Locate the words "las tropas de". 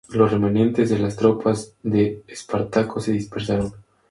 0.97-2.23